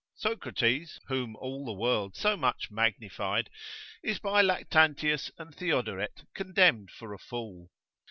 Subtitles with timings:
[0.15, 3.51] Socrates, whom all the world so much magnified,
[4.01, 7.69] is by Lactantius and Theodoret condemned for a fool.